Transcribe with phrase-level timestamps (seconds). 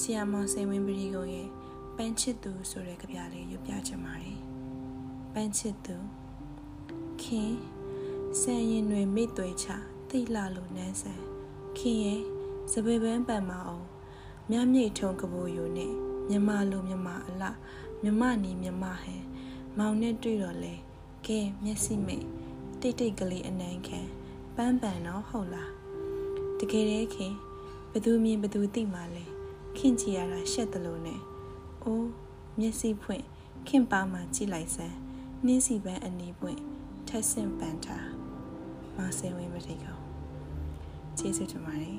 [0.00, 1.48] ဆီယာမောင်စိန်ဝင်းပရိကိုရဲ့
[1.96, 4.38] ပန်းချစ်သူဆိုတဲ့ကြပြလေးရွတ်ပြချင်ပါတယ်။
[5.32, 5.96] ပန်းချစ်သူ
[7.22, 7.52] ခင်
[8.40, 9.66] ဆန်ရင်တွေမိတ်သွဲချ
[10.10, 11.20] သိလာလို့နန်းဆန်
[11.78, 12.22] ခင်ရဲ့
[12.72, 13.84] စပယ်ပန်းပန်မအောင်
[14.50, 15.92] မြမြိတ်ထုံကဘိုးယိုနဲ့
[16.28, 17.44] မြမလိုမြမအလ
[18.02, 19.22] မြမနီမြမဟန်
[19.78, 20.74] မောင်နဲ့တွေ့တော့လေ
[21.26, 22.26] ကဲမျက်စိမိတ်
[22.80, 24.00] တိတ်တိတ်ကလေးအနမ်းခံ
[24.56, 25.72] ပန်းပန်တော့ဟုတ်လား
[26.58, 27.34] တကယ်တည်းခင်
[27.98, 29.24] ဘသူမြင်ဘသူသိမှလဲ
[29.76, 31.20] ခင်ကြည့်ရတာရှက်တယ်လို့နဲ့
[31.84, 32.10] အိုး
[32.58, 33.24] မျက်စိဖွင့်
[33.68, 34.96] ခင်ပါမှကြည့်လိုက်စမ်း
[35.44, 36.60] နှင်းစီပန်းအနီးပွင့်
[37.08, 38.08] ထက်ဆင့်ပန်ထား
[38.96, 39.98] မဆင်ဝင်းမထိတ်ကော
[41.18, 41.98] ကျေးဇူးတင်ပါတယ်